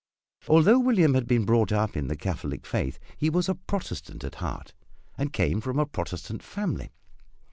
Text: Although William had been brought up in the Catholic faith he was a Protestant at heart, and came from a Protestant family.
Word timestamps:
Although 0.47 0.79
William 0.79 1.13
had 1.13 1.27
been 1.27 1.45
brought 1.45 1.71
up 1.71 1.95
in 1.95 2.07
the 2.07 2.15
Catholic 2.15 2.65
faith 2.65 2.97
he 3.17 3.29
was 3.29 3.47
a 3.47 3.53
Protestant 3.53 4.23
at 4.23 4.33
heart, 4.41 4.73
and 5.15 5.31
came 5.31 5.61
from 5.61 5.77
a 5.77 5.85
Protestant 5.85 6.41
family. 6.41 6.89